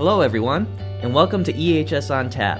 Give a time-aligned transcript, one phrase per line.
[0.00, 0.66] Hello, everyone,
[1.02, 2.58] and welcome to EHS on Tap.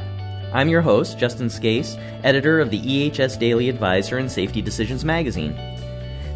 [0.52, 5.54] I'm your host, Justin Scace, editor of the EHS Daily Advisor and Safety Decisions magazine.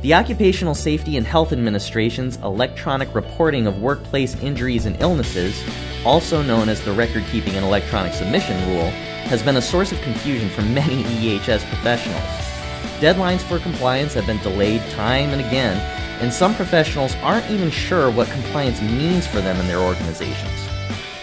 [0.01, 5.62] The Occupational Safety and Health Administration's electronic reporting of workplace injuries and illnesses,
[6.06, 8.89] also known as the Record Keeping and Electronic Submission Rule,
[9.29, 12.23] has been a source of confusion for many EHS professionals.
[13.02, 15.77] Deadlines for compliance have been delayed time and again,
[16.23, 20.73] and some professionals aren't even sure what compliance means for them and their organizations.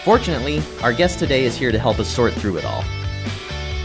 [0.04, 2.82] Fortunately, our guest today is here to help us sort through it all.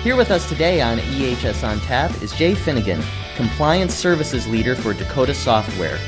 [0.01, 3.03] Here with us today on EHS on Tap is Jay Finnegan,
[3.35, 5.99] Compliance Services Leader for Dakota Software.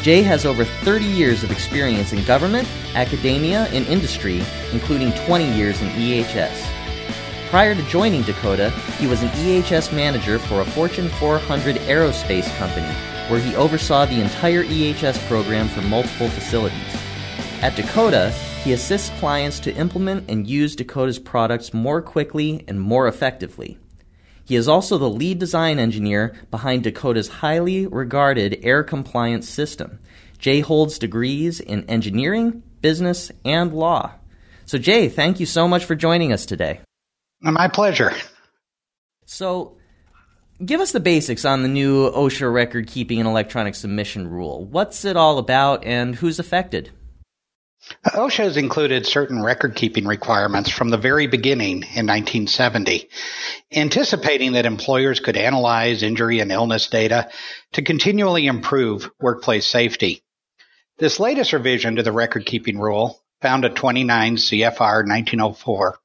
[0.00, 5.82] Jay has over 30 years of experience in government, academia, and industry, including 20 years
[5.82, 7.50] in EHS.
[7.50, 12.88] Prior to joining Dakota, he was an EHS manager for a Fortune 400 aerospace company,
[13.28, 16.96] where he oversaw the entire EHS program for multiple facilities.
[17.60, 18.34] At Dakota,
[18.64, 23.76] he assists clients to implement and use Dakota's products more quickly and more effectively.
[24.44, 29.98] He is also the lead design engineer behind Dakota's highly regarded air compliance system.
[30.38, 34.12] Jay holds degrees in engineering, business, and law.
[34.64, 36.80] So, Jay, thank you so much for joining us today.
[37.40, 38.12] My pleasure.
[39.26, 39.76] So,
[40.64, 44.64] give us the basics on the new OSHA record keeping and electronic submission rule.
[44.64, 46.90] What's it all about and who's affected?
[48.06, 53.08] OSHA has included certain record keeping requirements from the very beginning in 1970,
[53.72, 57.28] anticipating that employers could analyze injury and illness data
[57.72, 60.22] to continually improve workplace safety.
[60.98, 65.98] This latest revision to the record keeping rule, found at 29 CFR 1904,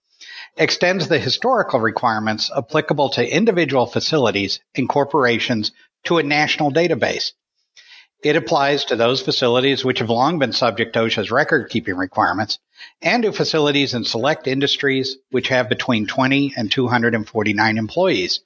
[0.58, 5.72] extends the historical requirements applicable to individual facilities and corporations
[6.06, 7.34] to a national database.
[8.24, 12.58] It applies to those facilities which have long been subject to OSHA's record keeping requirements
[13.02, 18.40] and to facilities in select industries which have between 20 and 249 employees.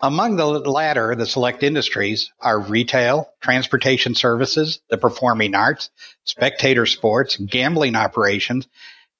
[0.00, 5.90] Among the latter, the select industries are retail, transportation services, the performing arts,
[6.24, 8.68] spectator sports, gambling operations,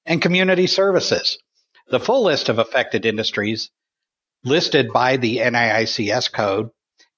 [0.05, 1.37] and community services.
[1.89, 3.71] The full list of affected industries
[4.43, 6.69] listed by the NAICS code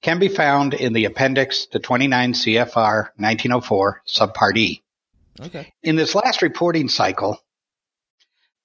[0.02, 4.82] can be found in the appendix to 29 CFR 1904 subpart E.
[5.40, 5.74] Okay.
[5.84, 7.40] In this last reporting cycle,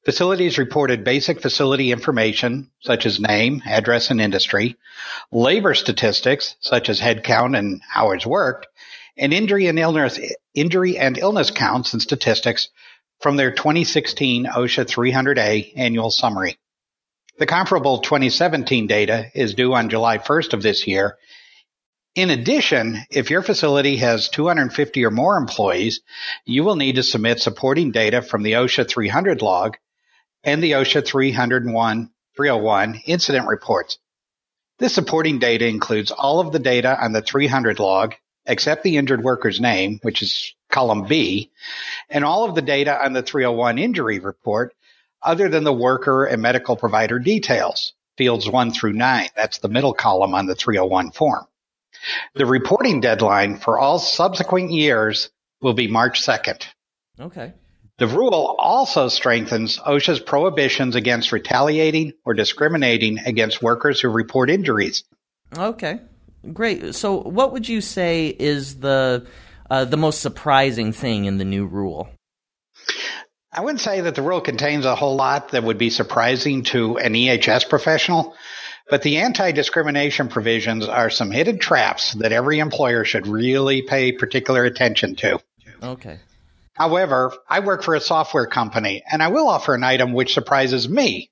[0.04, 4.76] facilities reported basic facility information such as name, address, and industry,
[5.30, 8.66] labor statistics such as headcount and hours worked,
[9.16, 10.18] and injury and illness
[10.54, 12.68] injury and illness counts and statistics
[13.20, 16.58] from their 2016 OSHA 300A annual summary.
[17.38, 21.16] The comparable 2017 data is due on July 1st of this year.
[22.14, 26.00] In addition, if your facility has 250 or more employees,
[26.44, 29.78] you will need to submit supporting data from the OSHA 300 log
[30.44, 33.98] and the OSHA 301 301 incident reports.
[34.78, 38.14] This supporting data includes all of the data on the 300 log
[38.44, 41.50] except the injured worker's name, which is column B,
[42.10, 44.74] and all of the data on the 301 injury report
[45.22, 49.28] other than the worker and medical provider details, fields 1 through 9.
[49.36, 51.46] That's the middle column on the 301 form.
[52.34, 55.30] The reporting deadline for all subsequent years
[55.60, 56.66] will be March 2nd.
[57.20, 57.52] Okay.
[57.98, 65.04] The rule also strengthens OSHA's prohibitions against retaliating or discriminating against workers who report injuries.
[65.56, 66.00] Okay.
[66.52, 66.94] Great.
[66.94, 69.26] So, what would you say is the
[69.70, 72.08] uh, the most surprising thing in the new rule?
[73.52, 76.96] I wouldn't say that the rule contains a whole lot that would be surprising to
[76.98, 78.34] an EHS professional,
[78.88, 84.64] but the anti-discrimination provisions are some hidden traps that every employer should really pay particular
[84.64, 85.38] attention to.
[85.82, 86.18] Okay.
[86.72, 90.88] However, I work for a software company and I will offer an item which surprises
[90.88, 91.30] me,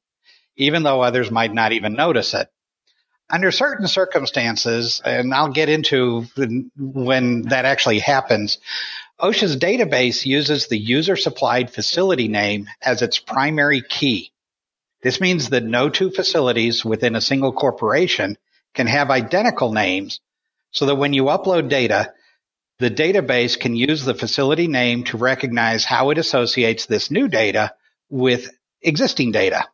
[0.56, 2.50] even though others might not even notice it
[3.30, 6.22] under certain circumstances, and I'll get into
[6.76, 8.58] when that actually happens,
[9.20, 14.32] OSHA's database uses the user supplied facility name as its primary key.
[15.02, 18.38] This means that no two facilities within a single corporation
[18.74, 20.20] can have identical names
[20.70, 22.12] so that when you upload data,
[22.78, 27.74] the database can use the facility name to recognize how it associates this new data
[28.08, 28.50] with
[28.80, 29.66] existing data.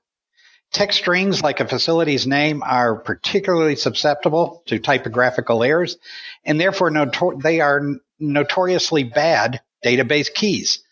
[0.73, 5.97] Text strings like a facility's name are particularly susceptible to typographical errors
[6.45, 7.81] and therefore notor- they are
[8.19, 10.83] notoriously bad database keys.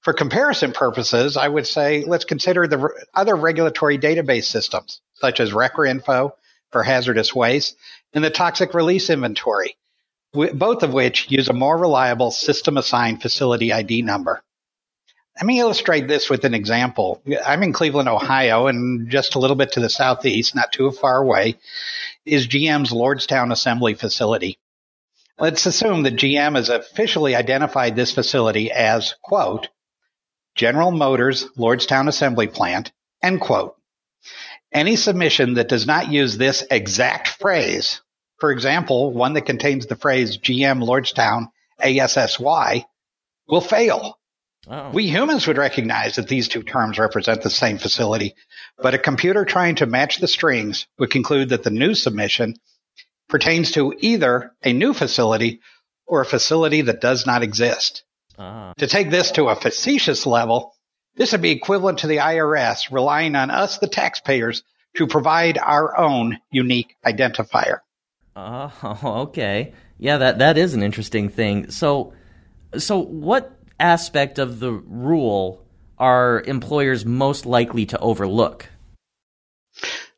[0.00, 5.52] For comparison purposes, I would say let's consider the other regulatory database systems such as
[5.52, 6.32] RCRAInfo
[6.70, 7.76] for hazardous waste
[8.12, 9.76] and the toxic release inventory,
[10.32, 14.42] both of which use a more reliable system assigned facility ID number.
[15.36, 17.20] Let me illustrate this with an example.
[17.44, 21.18] I'm in Cleveland, Ohio, and just a little bit to the southeast, not too far
[21.18, 21.56] away,
[22.24, 24.58] is GM's Lordstown Assembly Facility.
[25.38, 29.68] Let's assume that GM has officially identified this facility as, quote,
[30.54, 33.74] General Motors Lordstown Assembly Plant, end quote.
[34.72, 38.00] Any submission that does not use this exact phrase,
[38.38, 41.48] for example, one that contains the phrase GM Lordstown
[41.80, 42.86] ASSY,
[43.48, 44.18] will fail.
[44.68, 44.90] Oh.
[44.90, 48.34] We humans would recognize that these two terms represent the same facility,
[48.78, 52.54] but a computer trying to match the strings would conclude that the new submission
[53.34, 55.60] pertains to either a new facility
[56.06, 58.04] or a facility that does not exist.
[58.38, 58.72] Uh-huh.
[58.78, 60.72] To take this to a facetious level,
[61.16, 64.62] this would be equivalent to the IRS relying on us, the taxpayers,
[64.98, 67.80] to provide our own unique identifier.
[68.36, 69.72] Oh, okay.
[69.98, 71.72] Yeah, that that is an interesting thing.
[71.72, 72.12] So,
[72.78, 73.50] so what
[73.80, 75.66] aspect of the rule
[75.98, 78.68] are employers most likely to overlook?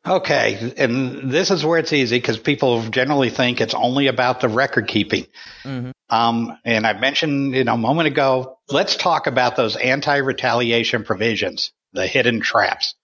[0.07, 4.49] Okay, and this is where it's easy because people generally think it's only about the
[4.49, 5.27] record keeping.
[5.63, 5.91] Mm-hmm.
[6.09, 11.73] Um, and I mentioned, you know, a moment ago, let's talk about those anti-retaliation provisions,
[11.93, 12.95] the hidden traps.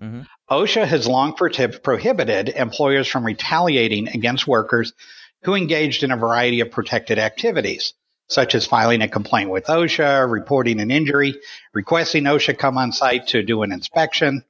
[0.00, 0.22] Mm-hmm.
[0.50, 4.92] OSHA has long prohibited employers from retaliating against workers
[5.42, 7.94] who engaged in a variety of protected activities
[8.28, 11.34] such as filing a complaint with OSHA, reporting an injury,
[11.72, 14.44] requesting OSHA come on site to do an inspection.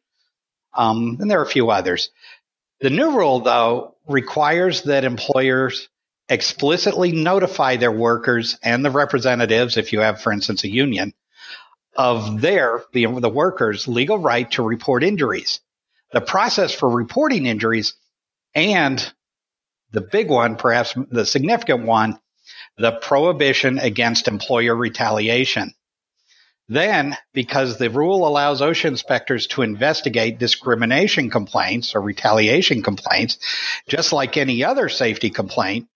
[0.75, 2.11] Um, and there are a few others.
[2.81, 5.89] The new rule, though, requires that employers
[6.29, 11.15] explicitly notify their workers and the representatives, if you have, for instance, a union,
[11.97, 15.61] of their, the, the workers' legal right to report injuries.
[16.13, 17.95] The process for reporting injuries
[18.55, 19.13] and
[19.91, 22.19] the big one, perhaps the significant one,
[22.77, 25.73] the prohibition against employer retaliation.
[26.69, 33.39] Then, because the rule allows OSHA inspectors to investigate discrimination complaints or retaliation complaints,
[33.89, 35.89] just like any other safety complaint,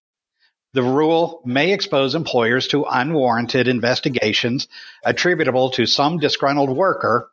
[0.73, 4.69] the rule may expose employers to unwarranted investigations
[5.05, 7.31] attributable to some disgruntled worker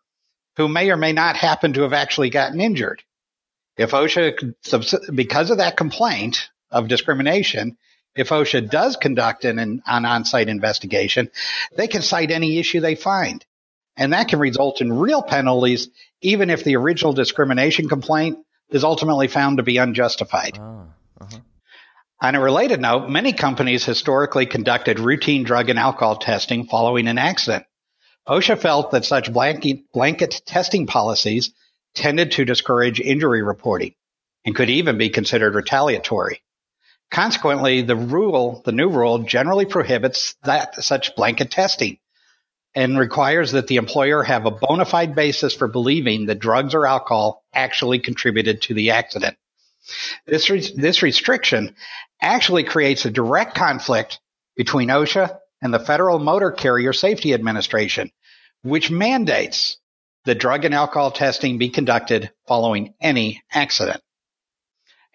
[0.57, 3.01] who may or may not happen to have actually gotten injured.
[3.77, 7.77] If OSHA, because of that complaint of discrimination,
[8.15, 11.29] if OSHA does conduct an, an on-site investigation,
[11.75, 13.45] they can cite any issue they find.
[13.95, 15.89] And that can result in real penalties,
[16.21, 18.39] even if the original discrimination complaint
[18.69, 20.57] is ultimately found to be unjustified.
[20.59, 20.85] Ah,
[21.21, 21.39] uh-huh.
[22.21, 27.17] On a related note, many companies historically conducted routine drug and alcohol testing following an
[27.17, 27.65] accident.
[28.27, 31.51] OSHA felt that such blanket, blanket testing policies
[31.95, 33.95] tended to discourage injury reporting
[34.45, 36.41] and could even be considered retaliatory.
[37.11, 41.97] Consequently, the rule, the new rule generally prohibits that such blanket testing
[42.75, 46.85] and requires that the employer have a bona fide basis for believing that drugs or
[46.85, 49.38] alcohol actually contributed to the accident.
[50.27, 51.75] This, re- this restriction
[52.21, 54.19] actually creates a direct conflict
[54.55, 58.12] between OSHA and the Federal Motor Carrier Safety Administration,
[58.62, 59.77] which mandates
[60.25, 64.01] that drug and alcohol testing be conducted following any accident.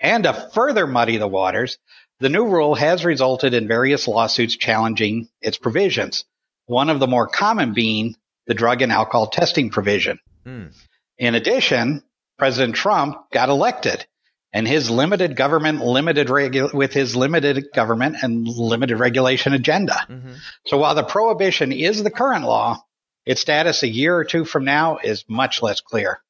[0.05, 1.79] And to further muddy the waters,
[2.21, 6.27] the new rule has resulted in various lawsuits challenging its provisions.
[6.67, 8.15] One of the more common being
[8.47, 10.19] the drug and alcohol testing provision.
[10.45, 10.75] Mm.
[11.17, 12.03] In addition,
[12.39, 14.07] President Trump got elected
[14.53, 20.07] and his limited government, limited regu- with his limited government and limited regulation agenda.
[20.09, 20.35] Mm-hmm.
[20.67, 22.85] So while the prohibition is the current law,
[23.25, 26.21] its status a year or two from now is much less clear.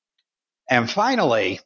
[0.71, 1.61] And finally,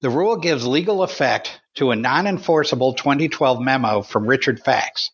[0.00, 5.10] the rule gives legal effect to a non-enforceable 2012 memo from Richard Fax,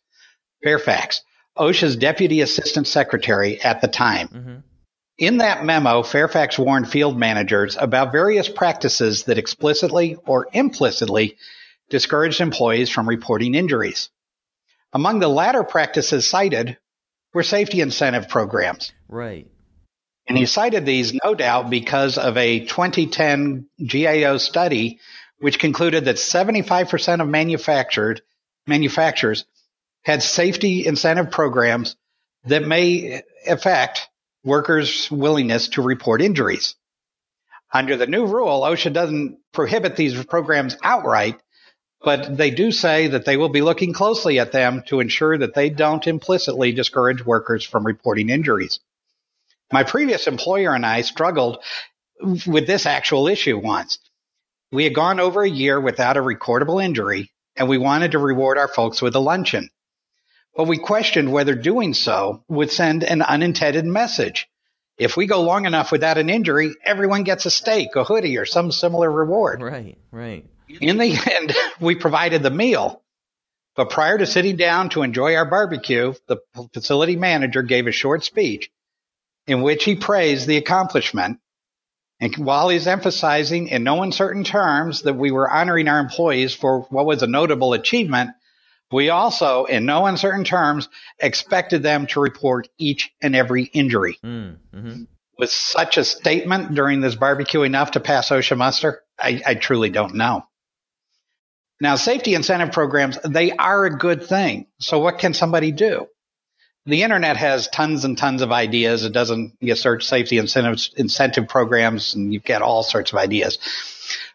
[0.62, 1.22] Fairfax,
[1.56, 4.28] OSHA's Deputy Assistant Secretary at the time.
[4.28, 4.56] Mm-hmm.
[5.18, 11.36] In that memo, Fairfax warned field managers about various practices that explicitly or implicitly
[11.90, 14.10] discouraged employees from reporting injuries.
[14.92, 16.78] Among the latter practices cited
[17.34, 18.92] were safety incentive programs.
[19.08, 19.46] Right.
[20.26, 25.00] And he cited these, no doubt, because of a 2010 GAO study,
[25.38, 28.22] which concluded that 75% of manufactured
[28.66, 29.44] manufacturers
[30.02, 31.96] had safety incentive programs
[32.44, 34.08] that may affect
[34.44, 36.76] workers' willingness to report injuries.
[37.72, 41.40] Under the new rule, OSHA doesn't prohibit these programs outright,
[42.04, 45.54] but they do say that they will be looking closely at them to ensure that
[45.54, 48.80] they don't implicitly discourage workers from reporting injuries.
[49.72, 51.64] My previous employer and I struggled
[52.46, 53.98] with this actual issue once.
[54.70, 58.58] We had gone over a year without a recordable injury and we wanted to reward
[58.58, 59.70] our folks with a luncheon.
[60.54, 64.48] But we questioned whether doing so would send an unintended message.
[64.98, 68.44] If we go long enough without an injury, everyone gets a steak, a hoodie, or
[68.44, 69.62] some similar reward.
[69.62, 70.44] Right, right.
[70.68, 73.02] In the end, we provided the meal.
[73.74, 76.38] But prior to sitting down to enjoy our barbecue, the
[76.74, 78.70] facility manager gave a short speech
[79.46, 81.38] in which he praised the accomplishment.
[82.20, 86.82] And while he's emphasizing in no uncertain terms that we were honoring our employees for
[86.82, 88.30] what was a notable achievement,
[88.92, 94.18] we also, in no uncertain terms, expected them to report each and every injury.
[94.22, 95.02] Mm, mm-hmm.
[95.38, 99.02] Was such a statement during this barbecue enough to pass OSHA muster?
[99.18, 100.44] I, I truly don't know.
[101.80, 104.66] Now, safety incentive programs, they are a good thing.
[104.78, 106.06] So what can somebody do?
[106.84, 109.04] The internet has tons and tons of ideas.
[109.04, 113.58] It doesn't, you search safety incentives, incentive programs and you get all sorts of ideas.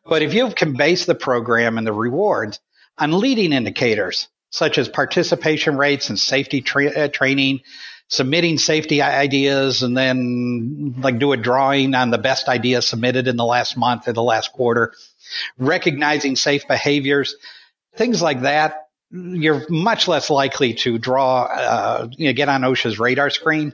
[0.06, 2.60] But if you can base the program and the rewards
[2.98, 7.62] on leading indicators, such as participation rates and safety tra- uh, training,
[8.08, 13.36] submitting safety ideas, and then like do a drawing on the best ideas submitted in
[13.36, 14.94] the last month or the last quarter,
[15.58, 17.36] recognizing safe behaviors,
[17.96, 18.87] things like that.
[19.10, 23.74] You're much less likely to draw, uh, you know, get on OSHA's radar screen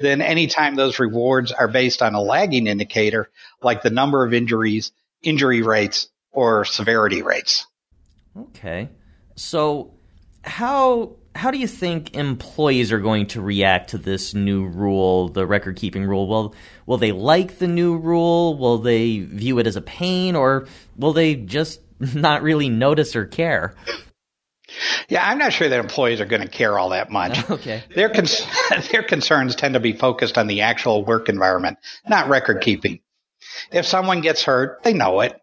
[0.00, 3.30] than anytime those rewards are based on a lagging indicator
[3.62, 7.66] like the number of injuries, injury rates, or severity rates.
[8.36, 8.88] Okay.
[9.36, 9.94] So
[10.42, 15.46] how how do you think employees are going to react to this new rule, the
[15.46, 16.26] record keeping rule?
[16.26, 16.54] Will
[16.86, 18.58] will they like the new rule?
[18.58, 21.80] Will they view it as a pain, or will they just
[22.14, 23.74] not really notice or care?
[25.08, 27.38] Yeah, I'm not sure that employees are going to care all that much.
[27.52, 27.84] Okay.
[27.94, 28.26] Their con-
[28.92, 33.00] their concerns tend to be focused on the actual work environment, not record keeping.
[33.70, 35.38] If someone gets hurt, they know it,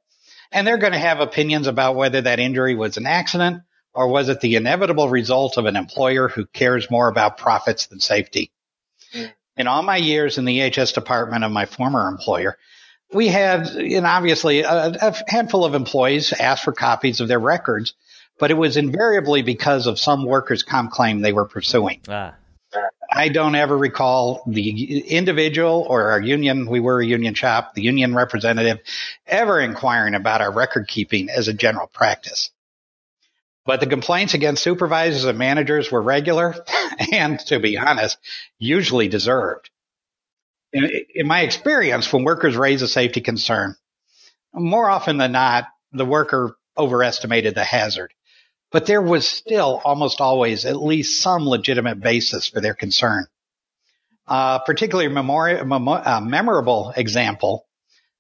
[0.51, 3.61] and they're going to have opinions about whether that injury was an accident
[3.93, 7.99] or was it the inevitable result of an employer who cares more about profits than
[7.99, 8.51] safety?
[9.13, 9.31] Mm.
[9.57, 12.57] In all my years in the EHS department of my former employer,
[13.13, 17.93] we had, and obviously, a, a handful of employees asked for copies of their records,
[18.39, 21.99] but it was invariably because of some workers' comp claim they were pursuing.
[22.07, 22.35] Ah.
[23.11, 27.81] I don't ever recall the individual or our union, we were a union shop, the
[27.81, 28.79] union representative,
[29.25, 32.51] ever inquiring about our record keeping as a general practice.
[33.65, 36.55] But the complaints against supervisors and managers were regular
[37.11, 38.17] and, to be honest,
[38.59, 39.69] usually deserved.
[40.71, 43.75] In, in, my experience, when workers raise a safety concern,
[44.53, 48.13] more often than not, the worker overestimated the hazard.
[48.71, 53.25] But there was still almost always at least some legitimate basis for their concern.
[54.27, 57.65] A uh, particularly memori- mem- uh, memorable example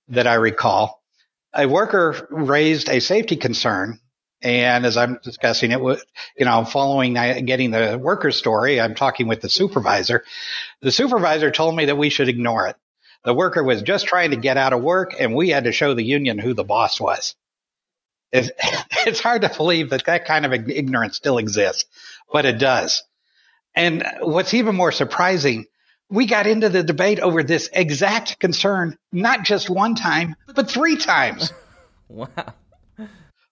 [0.07, 1.03] that I recall,
[1.53, 3.99] a worker raised a safety concern
[4.41, 5.79] and as I'm discussing it,
[6.37, 10.23] you know, following getting the worker story, I'm talking with the supervisor.
[10.81, 12.77] The supervisor told me that we should ignore it.
[13.25, 15.93] The worker was just trying to get out of work and we had to show
[15.93, 17.35] the union who the boss was.
[18.31, 18.51] It's,
[19.07, 21.85] it's hard to believe that that kind of ignorance still exists,
[22.31, 23.03] but it does.
[23.75, 25.65] And what's even more surprising,
[26.09, 30.97] we got into the debate over this exact concern, not just one time, but three
[30.97, 31.53] times.
[32.07, 32.27] wow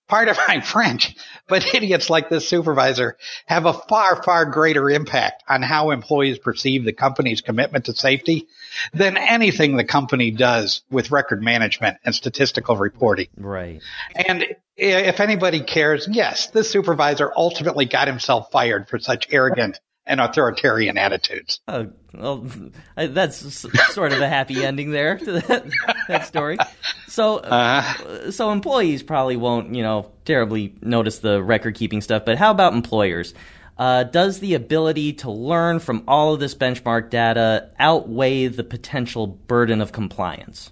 [0.07, 1.15] part of my French,
[1.47, 6.83] but idiots like this supervisor have a far, far greater impact on how employees perceive
[6.83, 8.47] the company's commitment to safety
[8.93, 13.27] than anything the company does with record management and statistical reporting.
[13.37, 13.81] Right.
[14.15, 14.45] And
[14.75, 20.97] if anybody cares, yes, this supervisor ultimately got himself fired for such arrogant and authoritarian
[20.97, 21.59] attitudes.
[21.67, 22.45] Oh, well,
[22.95, 25.65] that's sort of a happy ending there to that,
[26.07, 26.57] that story.
[27.07, 32.25] So, uh, so employees probably won't, you know, terribly notice the record keeping stuff.
[32.25, 33.33] But how about employers?
[33.77, 39.27] Uh, does the ability to learn from all of this benchmark data outweigh the potential
[39.27, 40.71] burden of compliance?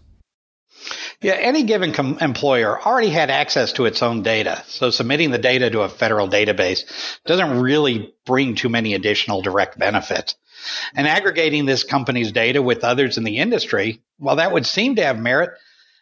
[1.21, 4.63] Yeah, any given com- employer already had access to its own data.
[4.67, 6.83] So submitting the data to a federal database
[7.25, 10.35] doesn't really bring too many additional direct benefits.
[10.93, 15.03] And aggregating this company's data with others in the industry, while that would seem to
[15.03, 15.51] have merit,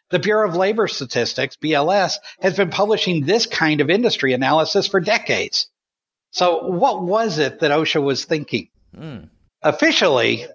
[0.10, 5.00] the Bureau of Labor Statistics, BLS, has been publishing this kind of industry analysis for
[5.00, 5.68] decades.
[6.32, 8.70] So what was it that OSHA was thinking?
[8.96, 9.30] Mm.
[9.62, 10.46] Officially,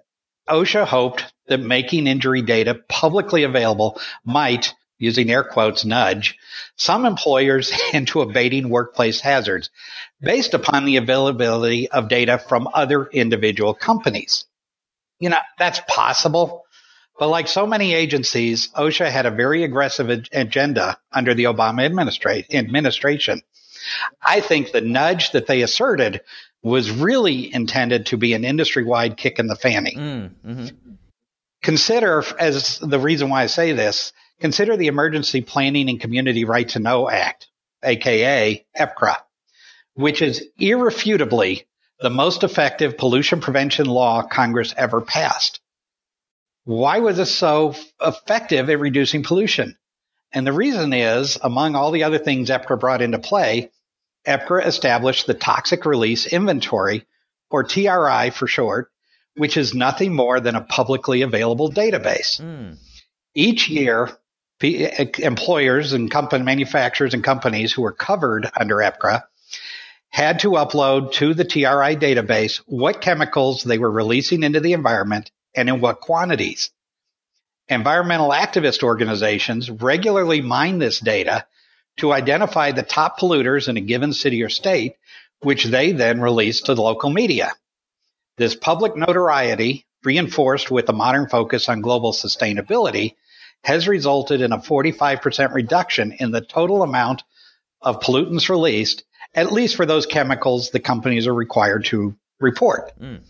[0.47, 6.37] OSHA hoped that making injury data publicly available might, using air quotes, nudge
[6.75, 9.69] some employers into abating workplace hazards
[10.21, 14.45] based upon the availability of data from other individual companies.
[15.19, 16.65] You know, that's possible.
[17.17, 21.83] But like so many agencies, OSHA had a very aggressive agenda under the Obama
[22.53, 23.41] administration.
[24.25, 26.21] I think the nudge that they asserted
[26.63, 29.95] was really intended to be an industry wide kick in the fanny.
[29.95, 30.67] Mm, mm-hmm.
[31.61, 36.67] Consider, as the reason why I say this, consider the Emergency Planning and Community Right
[36.69, 37.47] to Know Act,
[37.83, 39.15] aka EPCRA,
[39.93, 41.65] which is irrefutably
[41.99, 45.59] the most effective pollution prevention law Congress ever passed.
[46.63, 49.77] Why was it so effective at reducing pollution?
[50.31, 53.71] And the reason is, among all the other things EPCRA brought into play,
[54.27, 57.05] EPCRA established the Toxic Release Inventory,
[57.49, 58.91] or TRI for short,
[59.35, 62.39] which is nothing more than a publicly available database.
[62.39, 62.77] Mm.
[63.33, 64.09] Each year,
[64.61, 69.23] Eh, employers and company manufacturers and companies who were covered under EPCRA
[70.09, 75.31] had to upload to the TRI database what chemicals they were releasing into the environment
[75.55, 76.71] and in what quantities.
[77.69, 81.45] Environmental activist organizations regularly mine this data
[81.97, 84.95] to identify the top polluters in a given city or state,
[85.41, 87.53] which they then release to the local media.
[88.37, 93.15] This public notoriety, reinforced with a modern focus on global sustainability,
[93.63, 97.23] has resulted in a 45% reduction in the total amount
[97.81, 102.91] of pollutants released, at least for those chemicals the companies are required to report.
[102.99, 103.21] Mm.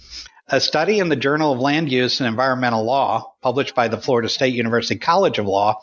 [0.48, 4.30] A study in the Journal of Land Use and Environmental Law, published by the Florida
[4.30, 5.82] State University College of Law,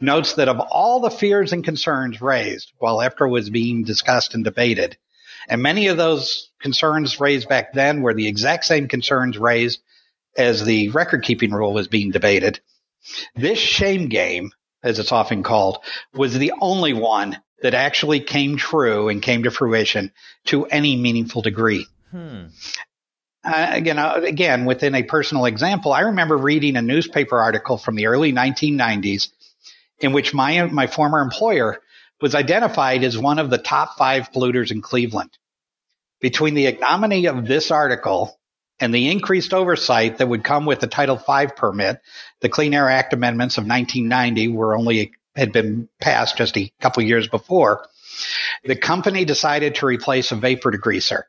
[0.00, 4.44] notes that of all the fears and concerns raised while EPCRA was being discussed and
[4.44, 4.96] debated,
[5.48, 9.80] and many of those concerns raised back then were the exact same concerns raised
[10.36, 12.60] as the record keeping rule was being debated.
[13.34, 15.78] This shame game, as it's often called,
[16.14, 20.12] was the only one that actually came true and came to fruition
[20.46, 21.86] to any meaningful degree.
[22.10, 22.46] Hmm.
[23.44, 27.94] Uh, again, uh, again, within a personal example, I remember reading a newspaper article from
[27.94, 29.28] the early 1990s
[30.00, 31.80] in which my my former employer
[32.20, 35.30] was identified as one of the top five polluters in Cleveland.
[36.20, 38.38] Between the ignominy of this article
[38.80, 42.00] and the increased oversight that would come with the Title V permit,
[42.40, 47.02] the Clean Air Act amendments of 1990 were only had been passed just a couple
[47.02, 47.86] years before.
[48.64, 51.24] The company decided to replace a vapor degreaser.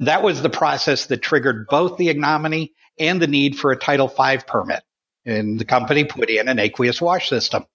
[0.00, 4.08] That was the process that triggered both the ignominy and the need for a Title
[4.08, 4.82] V permit.
[5.24, 7.66] And the company put in an aqueous wash system.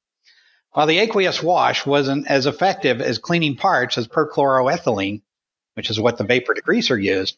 [0.72, 5.22] While the aqueous wash wasn't as effective as cleaning parts as perchloroethylene,
[5.74, 7.38] which is what the vapor degreaser used,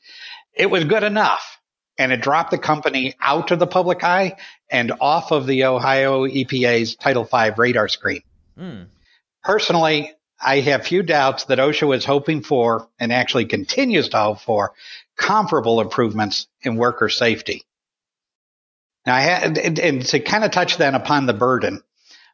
[0.53, 1.59] it was good enough.
[1.97, 4.37] And it dropped the company out of the public eye
[4.69, 8.23] and off of the Ohio EPA's Title V radar screen.
[8.57, 8.87] Mm.
[9.43, 14.41] Personally, I have few doubts that OSHA was hoping for and actually continues to hope
[14.41, 14.73] for
[15.15, 17.63] comparable improvements in worker safety.
[19.05, 21.81] Now, I had, and to kind of touch then upon the burden,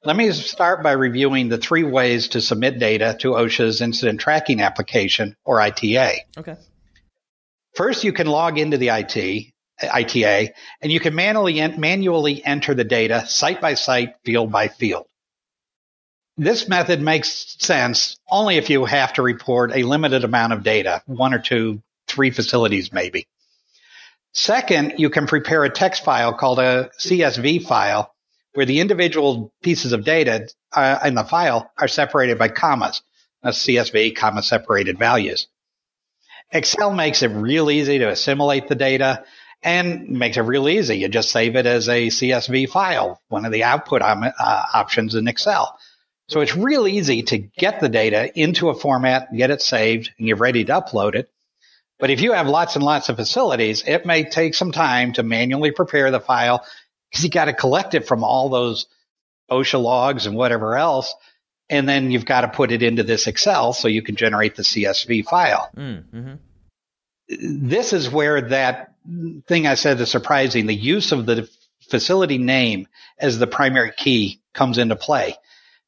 [0.03, 4.61] let me start by reviewing the three ways to submit data to OSHA's incident tracking
[4.61, 6.25] application or ITA.
[6.37, 6.55] Okay.
[7.77, 12.83] First, you can log into the IT, ITA and you can manually, manually enter the
[12.83, 15.05] data site by site, field by field.
[16.37, 21.03] This method makes sense only if you have to report a limited amount of data,
[21.05, 23.27] one or two, three facilities maybe.
[24.33, 28.11] Second, you can prepare a text file called a CSV file
[28.55, 33.03] where the individual pieces of data uh, in the file are separated by commas.
[33.43, 35.47] That's CSV, comma separated values.
[36.51, 39.25] Excel makes it real easy to assimilate the data
[39.63, 40.97] and makes it real easy.
[40.97, 44.31] You just save it as a CSV file, one of the output uh,
[44.73, 45.77] options in Excel.
[46.29, 50.27] So it's real easy to get the data into a format, get it saved, and
[50.27, 51.29] you're ready to upload it.
[51.99, 55.23] But if you have lots and lots of facilities, it may take some time to
[55.23, 56.63] manually prepare the file
[57.09, 58.87] because you got to collect it from all those
[59.49, 61.13] OSHA logs and whatever else.
[61.69, 64.63] And then you've got to put it into this Excel so you can generate the
[64.63, 65.69] CSV file.
[65.75, 67.67] Mm, mm-hmm.
[67.67, 68.93] This is where that
[69.47, 71.49] thing I said is surprising, the use of the
[71.89, 72.87] facility name
[73.19, 75.35] as the primary key comes into play.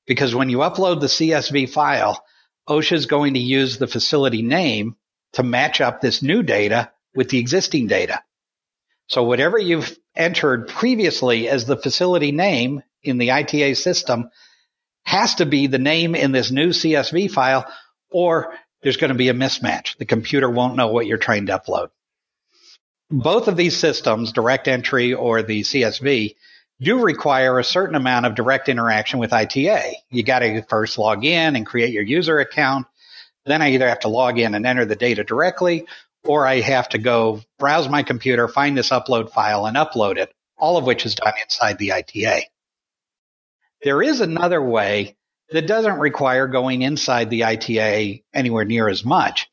[0.05, 2.23] Because when you upload the CSV file,
[2.67, 4.95] OSHA is going to use the facility name
[5.33, 8.21] to match up this new data with the existing data.
[9.07, 14.29] So whatever you've entered previously as the facility name in the ITA system
[15.09, 17.65] has to be the name in this new CSV file
[18.11, 19.97] or there's going to be a mismatch.
[19.97, 21.89] The computer won't know what you're trying to upload.
[23.09, 26.35] Both of these systems, direct entry or the CSV,
[26.79, 29.95] do require a certain amount of direct interaction with ITA.
[30.11, 32.85] You got to first log in and create your user account.
[33.47, 35.87] Then I either have to log in and enter the data directly
[36.23, 40.31] or I have to go browse my computer, find this upload file and upload it,
[40.55, 42.43] all of which is done inside the ITA.
[43.83, 45.15] There is another way
[45.51, 49.49] that doesn't require going inside the ITA anywhere near as much.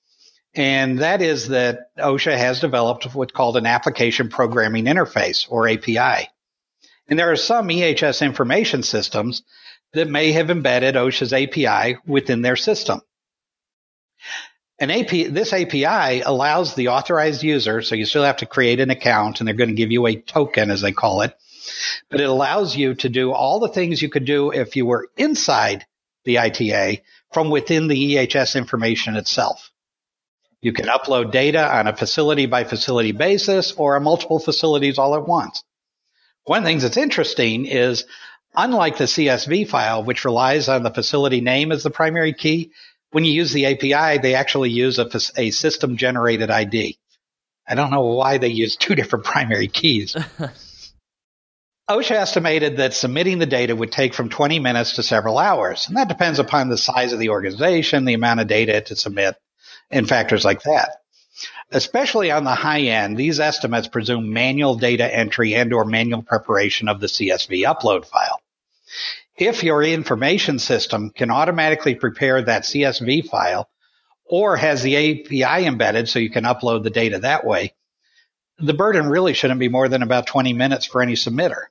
[0.55, 6.29] And that is that OSHA has developed what's called an application programming interface or API.
[7.09, 9.43] And there are some EHS information systems
[9.93, 13.01] that may have embedded OSHA's API within their system.
[14.79, 18.91] An API, this API allows the authorized user, so you still have to create an
[18.91, 21.35] account and they're going to give you a token as they call it,
[22.11, 25.09] but it allows you to do all the things you could do if you were
[25.17, 25.87] inside
[26.25, 27.03] the ITA
[27.33, 29.71] from within the EHS information itself.
[30.61, 35.15] You can upload data on a facility by facility basis or on multiple facilities all
[35.15, 35.63] at once.
[36.45, 38.05] One of the things that's interesting is
[38.55, 42.73] unlike the CSV file, which relies on the facility name as the primary key,
[43.11, 46.99] when you use the API, they actually use a, a system generated ID.
[47.69, 50.17] I don't know why they use two different primary keys.
[51.89, 55.87] OSHA estimated that submitting the data would take from 20 minutes to several hours.
[55.87, 59.37] And that depends upon the size of the organization, the amount of data to submit,
[59.89, 61.03] and factors like that.
[61.71, 66.89] Especially on the high end, these estimates presume manual data entry and or manual preparation
[66.89, 68.41] of the CSV upload file.
[69.37, 73.69] If your information system can automatically prepare that CSV file
[74.25, 77.75] or has the API embedded so you can upload the data that way,
[78.59, 81.67] the burden really shouldn't be more than about 20 minutes for any submitter.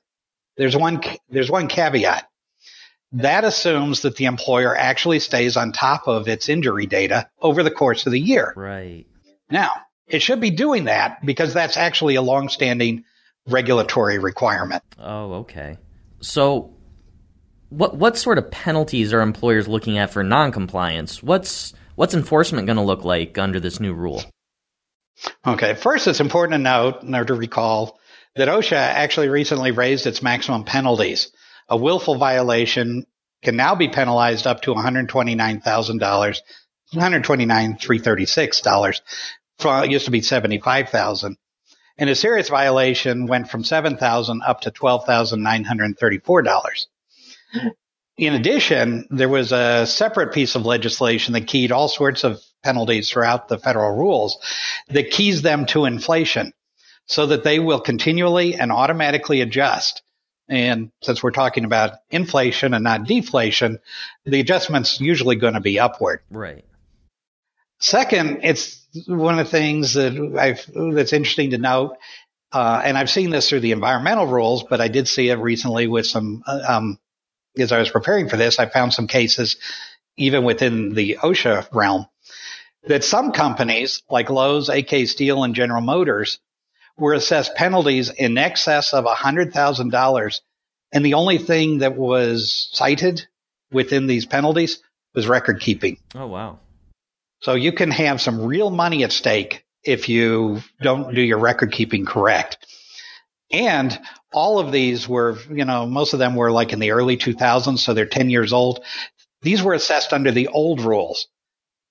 [0.56, 2.28] There's one, there's one caveat.
[3.12, 7.70] That assumes that the employer actually stays on top of its injury data over the
[7.70, 8.52] course of the year.
[8.56, 9.06] Right.
[9.50, 9.70] Now,
[10.06, 13.04] it should be doing that because that's actually a long-standing
[13.48, 14.82] regulatory requirement.
[14.98, 15.78] Oh, okay.
[16.20, 16.74] So
[17.68, 21.22] what what sort of penalties are employers looking at for noncompliance?
[21.22, 24.22] What's what's enforcement going to look like under this new rule?
[25.46, 27.98] Okay, first it's important to note or to recall
[28.36, 31.30] that OSHA actually recently raised its maximum penalties.
[31.68, 33.04] A willful violation
[33.42, 36.38] can now be penalized up to $129,000,
[36.94, 39.00] $129,336.
[39.58, 41.38] It used to be 75,000.
[41.98, 46.86] And a serious violation went from 7,000 up to $12,934.
[48.18, 53.10] In addition, there was a separate piece of legislation that keyed all sorts of penalties
[53.10, 54.38] throughout the federal rules
[54.88, 56.52] that keys them to inflation
[57.06, 60.02] so that they will continually and automatically adjust.
[60.48, 63.80] And since we're talking about inflation and not deflation,
[64.24, 66.20] the adjustment's usually going to be upward.
[66.30, 66.64] Right.
[67.78, 70.64] Second, it's one of the things that I've,
[70.94, 71.96] that's interesting to note.
[72.52, 75.88] Uh, and I've seen this through the environmental rules, but I did see it recently
[75.88, 76.98] with some uh, um,
[77.58, 79.56] as I was preparing for this, I found some cases,
[80.16, 82.06] even within the OSHA realm,
[82.84, 86.38] that some companies like Lowe's, AK Steel, and General Motors
[86.98, 90.40] were assessed penalties in excess of $100,000.
[90.92, 93.26] And the only thing that was cited
[93.70, 94.80] within these penalties
[95.14, 95.98] was record keeping.
[96.14, 96.60] Oh, wow.
[97.40, 101.72] So you can have some real money at stake if you don't do your record
[101.72, 102.58] keeping correct.
[103.52, 103.96] And
[104.32, 107.78] all of these were, you know, most of them were like in the early 2000s,
[107.78, 108.84] so they're 10 years old.
[109.42, 111.28] These were assessed under the old rules.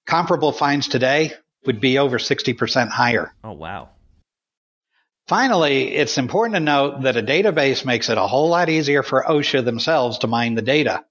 [0.06, 1.34] Comparable fines today
[1.66, 3.34] would be over 60% higher.
[3.44, 3.90] Oh, wow.
[5.28, 9.24] Finally, it's important to note that a database makes it a whole lot easier for
[9.24, 11.04] OSHA themselves to mine the data.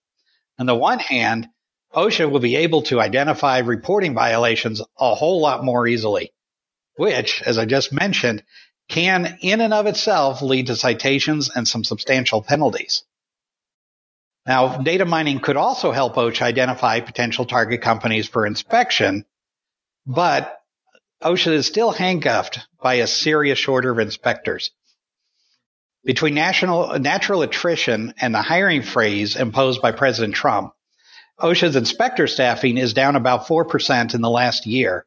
[0.58, 1.48] On the one hand,
[1.92, 6.32] OSHA will be able to identify reporting violations a whole lot more easily,
[6.96, 8.44] which, as I just mentioned,
[8.88, 13.02] can in and of itself lead to citations and some substantial penalties.
[14.46, 19.24] Now, data mining could also help OSHA identify potential target companies for inspection,
[20.06, 20.60] but
[21.24, 24.72] OSHA is still handcuffed by a serious shortage of inspectors.
[26.04, 30.74] Between national, natural attrition and the hiring freeze imposed by President Trump,
[31.40, 35.06] OSHA's inspector staffing is down about 4% in the last year,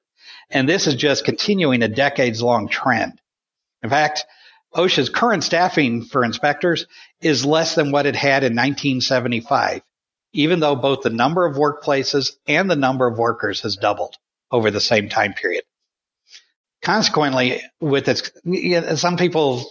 [0.49, 3.21] and this is just continuing a decades long trend.
[3.83, 4.25] In fact,
[4.73, 6.87] OSHA's current staffing for inspectors
[7.21, 9.83] is less than what it had in 1975,
[10.33, 14.15] even though both the number of workplaces and the number of workers has doubled
[14.49, 15.63] over the same time period.
[16.87, 18.31] Consequently, with its,
[19.01, 19.69] some people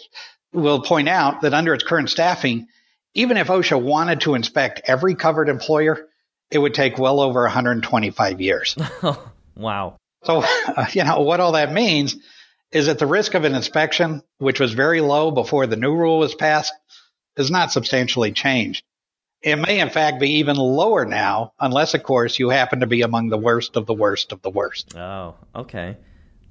[0.52, 2.68] will point out that under its current staffing,
[3.14, 6.08] even if OSHA wanted to inspect every covered employer,
[6.50, 8.76] it would take well over 125 years.
[9.56, 9.96] wow.
[10.24, 10.44] So,
[10.92, 12.16] you know, what all that means
[12.70, 16.18] is that the risk of an inspection, which was very low before the new rule
[16.18, 16.74] was passed,
[17.38, 18.84] has not substantially changed.
[19.40, 23.00] It may in fact be even lower now, unless of course you happen to be
[23.00, 24.94] among the worst of the worst of the worst.
[24.94, 25.96] Oh, okay.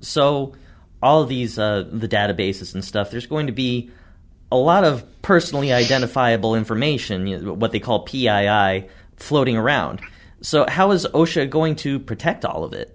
[0.02, 0.56] So
[1.02, 3.92] all of these uh, the databases and stuff, there's going to be
[4.52, 10.02] a lot of personally identifiable information, you know, what they call PII, floating around.
[10.42, 12.92] So how is OSHA going to protect all of it?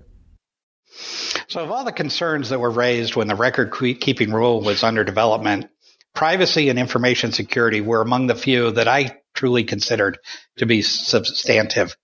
[1.48, 5.04] So, of all the concerns that were raised when the record keeping rule was under
[5.04, 5.66] development,
[6.14, 10.18] privacy and information security were among the few that I truly considered
[10.58, 11.96] to be substantive.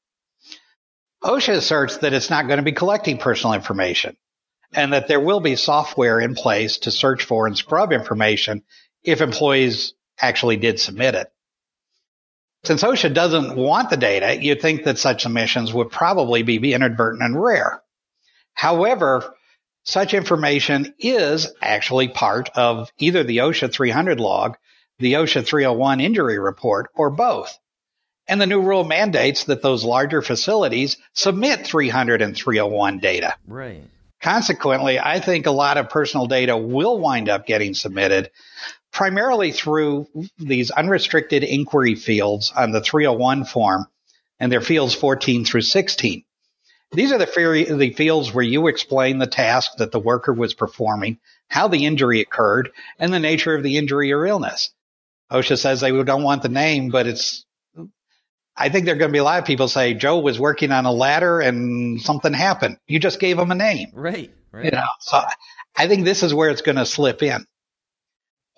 [1.22, 4.16] OSHA asserts that it's not going to be collecting personal information
[4.76, 8.62] and that there will be software in place to search for and scrub information
[9.02, 11.32] if employees actually did submit it.
[12.64, 17.22] Since OSHA doesn't want the data, you'd think that such submissions would probably be inadvertent
[17.22, 17.82] and rare.
[18.54, 19.34] However,
[19.84, 24.56] such information is actually part of either the OSHA 300 log,
[24.98, 27.56] the OSHA 301 injury report, or both.
[28.26, 33.36] And the new rule mandates that those larger facilities submit 300 and 301 data.
[33.46, 33.84] Right.
[34.20, 38.30] Consequently, I think a lot of personal data will wind up getting submitted
[38.92, 43.86] primarily through these unrestricted inquiry fields on the 301 form
[44.40, 46.24] and their fields 14 through 16.
[46.92, 51.18] These are the, the fields where you explain the task that the worker was performing,
[51.48, 54.70] how the injury occurred, and the nature of the injury or illness.
[55.30, 57.44] OSHA says they don't want the name, but it's,
[58.56, 60.72] I think there are going to be a lot of people say Joe was working
[60.72, 62.78] on a ladder and something happened.
[62.86, 63.90] You just gave him a name.
[63.92, 64.32] Right.
[64.50, 64.64] Right.
[64.66, 65.20] You know, so
[65.76, 67.46] I think this is where it's going to slip in.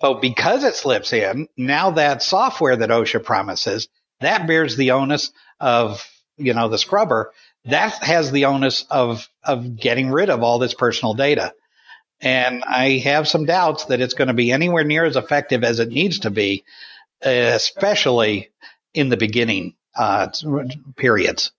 [0.01, 3.89] So because it slips in, now that software that OSHA promises,
[4.21, 6.05] that bears the onus of,
[6.37, 7.33] you know, the scrubber
[7.65, 11.53] that has the onus of, of getting rid of all this personal data.
[12.21, 15.79] And I have some doubts that it's going to be anywhere near as effective as
[15.79, 16.63] it needs to be,
[17.21, 18.49] especially
[18.93, 20.29] in the beginning uh,
[20.95, 21.51] periods.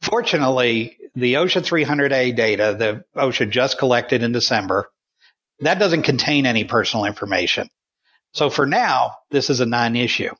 [0.00, 4.88] Fortunately, the OSHA 300A data that OSHA just collected in December,
[5.60, 7.68] that doesn't contain any personal information.
[8.32, 10.34] So for now, this is a non-issue.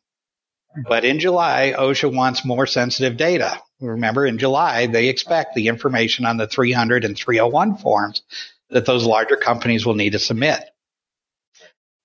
[0.88, 3.60] But in July, OSHA wants more sensitive data.
[3.80, 8.22] Remember, in July, they expect the information on the 300 and 301 forms
[8.70, 10.62] that those larger companies will need to submit.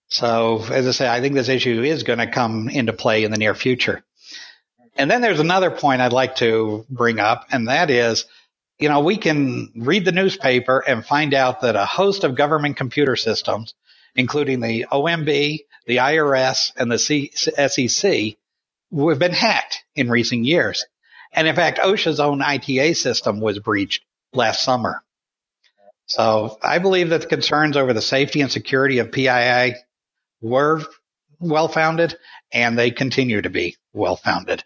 [0.08, 3.32] So, as I say, I think this issue is going to come into play in
[3.32, 4.04] the near future.
[4.96, 8.26] And then there's another point I'd like to bring up, and that is,
[8.78, 12.78] you know, we can read the newspaper and find out that a host of government
[12.78, 13.74] computer systems,
[14.16, 18.38] including the OMB, the IRS, and the SEC,
[19.10, 20.86] have been hacked in recent years.
[21.32, 25.04] And in fact, OSHA's own ITA system was breached last summer.
[26.08, 29.76] So I believe that the concerns over the safety and security of PII
[30.42, 30.82] were
[31.40, 32.18] well founded
[32.52, 34.64] and they continue to be well founded.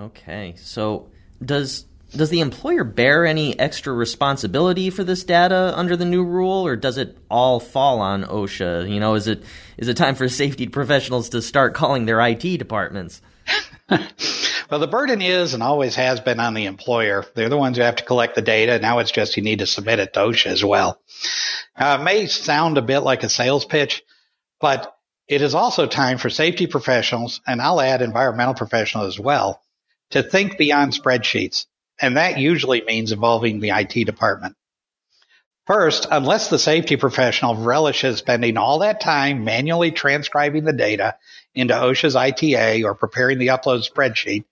[0.00, 0.54] Okay.
[0.56, 1.10] So
[1.44, 1.84] does
[2.16, 6.74] does the employer bear any extra responsibility for this data under the new rule or
[6.74, 8.90] does it all fall on OSHA?
[8.90, 9.42] You know, is it
[9.76, 13.20] is it time for safety professionals to start calling their IT departments?
[13.90, 17.24] well, the burden is and always has been on the employer.
[17.34, 18.78] They're the ones who have to collect the data.
[18.78, 21.00] Now it's just you need to submit it to OSHA as well.
[21.76, 24.02] Uh, it may sound a bit like a sales pitch,
[24.60, 24.96] but
[25.28, 29.62] it is also time for safety professionals, and I'll add environmental professionals as well,
[30.10, 31.66] to think beyond spreadsheets.
[32.00, 34.56] And that usually means involving the IT department.
[35.66, 41.16] First, unless the safety professional relishes spending all that time manually transcribing the data
[41.54, 44.44] into OSHA's ITA or preparing the upload spreadsheet,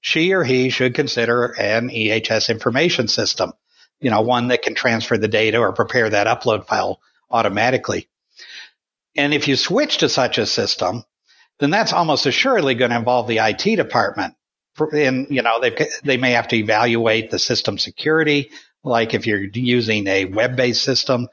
[0.00, 3.52] she or he should consider an EHS information system,
[4.00, 8.08] you know, one that can transfer the data or prepare that upload file automatically.
[9.16, 11.04] And if you switch to such a system,
[11.58, 14.34] then that's almost assuredly going to involve the IT department.
[14.78, 18.50] And, you know, they, they may have to evaluate the system security,
[18.84, 21.28] like if you're using a web-based system,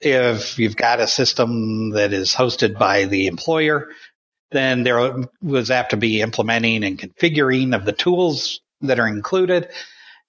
[0.00, 3.88] if you've got a system that is hosted by the employer,
[4.50, 9.68] then there was apt to be implementing and configuring of the tools that are included.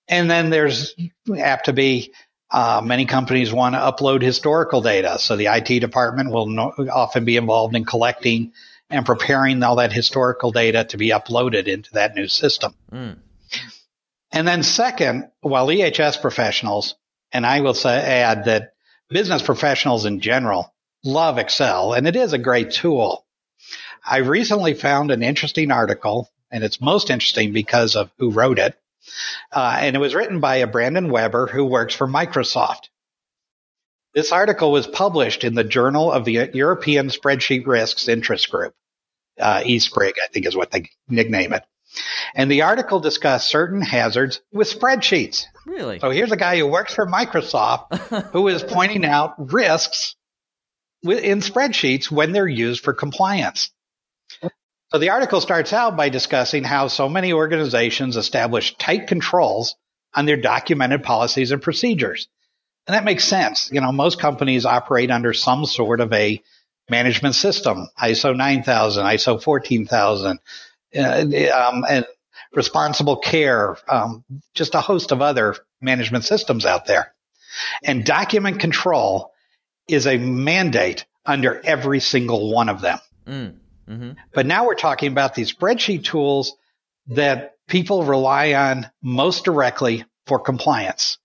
[0.07, 0.95] And then there's
[1.37, 2.13] apt to be
[2.51, 5.19] uh, many companies want to upload historical data.
[5.19, 8.53] So the IT department will no, often be involved in collecting
[8.89, 12.73] and preparing all that historical data to be uploaded into that new system.
[12.91, 13.17] Mm.
[14.31, 16.95] And then second, while EHS professionals,
[17.31, 18.73] and I will say, add that
[19.09, 20.73] business professionals in general
[21.03, 23.25] love Excel and it is a great tool.
[24.05, 28.75] I recently found an interesting article and it's most interesting because of who wrote it.
[29.51, 32.89] Uh, and it was written by a Brandon Weber who works for Microsoft.
[34.13, 38.73] This article was published in the Journal of the European Spreadsheet Risks Interest Group.
[39.39, 41.63] Uh, EuSpRIG, I think is what they nickname it.
[42.35, 45.45] And the article discussed certain hazards with spreadsheets.
[45.65, 45.99] Really?
[45.99, 47.97] So here's a guy who works for Microsoft
[48.31, 50.15] who is pointing out risks
[51.03, 53.71] in spreadsheets when they're used for compliance.
[54.91, 59.75] So the article starts out by discussing how so many organizations establish tight controls
[60.15, 62.27] on their documented policies and procedures.
[62.87, 63.69] And that makes sense.
[63.71, 66.41] You know, most companies operate under some sort of a
[66.89, 70.39] management system, ISO 9000, ISO 14000,
[70.95, 72.05] uh, um, and
[72.53, 74.23] responsible care, um,
[74.53, 77.13] just a host of other management systems out there.
[77.83, 79.33] And document control
[79.87, 82.99] is a mandate under every single one of them.
[83.27, 83.53] Mm,
[83.87, 84.11] mm-hmm.
[84.33, 86.55] But now we're talking about these spreadsheet tools
[87.07, 91.17] that people rely on most directly for compliance.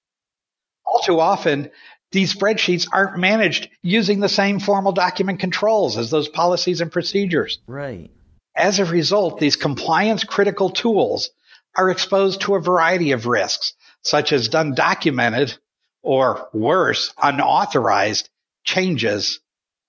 [0.84, 1.70] All too often,
[2.14, 7.58] these spreadsheets aren't managed using the same formal document controls as those policies and procedures.
[7.66, 8.10] Right.
[8.56, 11.30] As a result, these compliance critical tools
[11.76, 15.58] are exposed to a variety of risks, such as undocumented
[16.02, 18.30] or worse, unauthorized
[18.62, 19.40] changes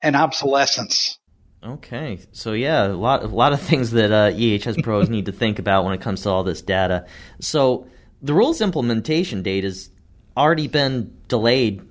[0.02, 1.20] and obsolescence.
[1.64, 5.32] Okay, so yeah, a lot, a lot of things that uh, EHS pros need to
[5.32, 7.06] think about when it comes to all this data.
[7.40, 7.88] So
[8.24, 9.92] the rules implementation date has
[10.36, 11.88] already been delayed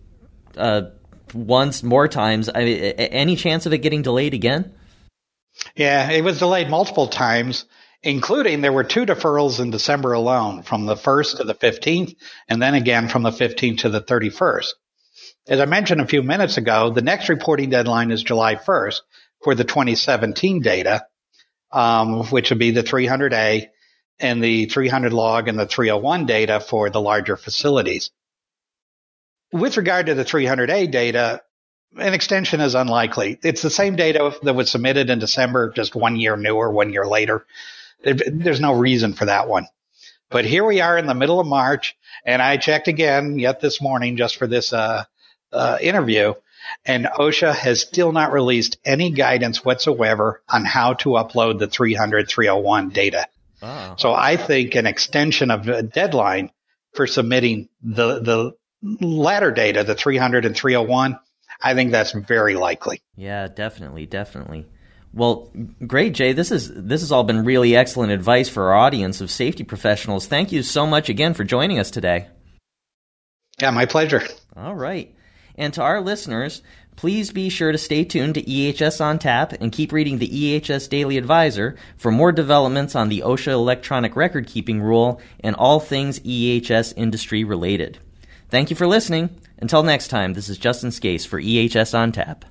[0.56, 0.82] uh,
[1.32, 2.48] once more times.
[2.54, 4.72] I mean, any chance of it getting delayed again?
[5.76, 7.64] Yeah, it was delayed multiple times,
[8.02, 12.16] including there were two deferrals in December alone, from the 1st to the 15th,
[12.48, 14.72] and then again from the 15th to the 31st.
[15.46, 19.00] As I mentioned a few minutes ago, the next reporting deadline is July 1st
[19.42, 21.06] for the 2017 data,
[21.70, 23.68] um, which would be the 300A
[24.18, 28.10] and the 300 log and the 301 data for the larger facilities.
[29.54, 31.40] With regard to the 300A data,
[31.96, 33.38] an extension is unlikely.
[33.44, 37.06] It's the same data that was submitted in December, just one year newer, one year
[37.06, 37.46] later.
[38.02, 39.68] There's no reason for that one.
[40.28, 43.80] But here we are in the middle of March, and I checked again yet this
[43.80, 45.04] morning just for this uh,
[45.52, 46.34] uh, interview,
[46.84, 52.28] and OSHA has still not released any guidance whatsoever on how to upload the 300
[52.28, 53.28] 301 data.
[53.62, 53.94] Oh.
[53.98, 56.50] So I think an extension of the deadline
[56.92, 58.52] for submitting the the
[59.00, 61.18] latter data, the 300 and 301,
[61.60, 63.02] I think that's very likely.
[63.16, 64.66] Yeah, definitely, definitely.
[65.12, 65.50] Well,
[65.86, 66.32] great, Jay.
[66.32, 70.26] This is this has all been really excellent advice for our audience of safety professionals.
[70.26, 72.26] Thank you so much again for joining us today.
[73.60, 74.22] Yeah, my pleasure.
[74.56, 75.14] All right.
[75.56, 76.62] And to our listeners,
[76.96, 80.88] please be sure to stay tuned to EHS on Tap and keep reading the EHS
[80.88, 86.18] Daily Advisor for more developments on the OSHA electronic record keeping rule and all things
[86.20, 88.00] EHS industry related.
[88.48, 89.30] Thank you for listening.
[89.58, 92.44] Until next time, this is Justin Scace for EHS on Tap.